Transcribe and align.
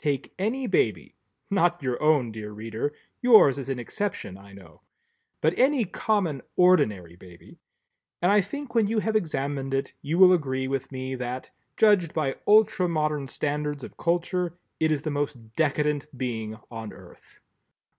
Take 0.00 0.32
any 0.38 0.66
baby—not 0.66 1.82
your 1.82 2.02
own, 2.02 2.32
dear 2.32 2.52
reader, 2.52 2.94
yours 3.20 3.58
is 3.58 3.68
an 3.68 3.78
exception 3.78 4.38
I 4.38 4.54
know, 4.54 4.80
but 5.42 5.52
any 5.58 5.84
common 5.84 6.40
ordinary 6.56 7.16
baby—and 7.16 8.32
I 8.32 8.40
think 8.40 8.74
when 8.74 8.86
you 8.86 9.00
have 9.00 9.14
examined 9.14 9.74
it 9.74 9.92
you 10.00 10.16
will 10.18 10.32
agree 10.32 10.66
with 10.68 10.90
me 10.90 11.16
that, 11.16 11.50
judged 11.76 12.14
by 12.14 12.36
ultra 12.46 12.88
modern 12.88 13.26
standards 13.26 13.84
of 13.84 13.98
culture, 13.98 14.54
it 14.80 14.90
is 14.90 15.02
the 15.02 15.10
most 15.10 15.54
decadent 15.54 16.06
being 16.16 16.56
on 16.70 16.90
earth. 16.94 17.40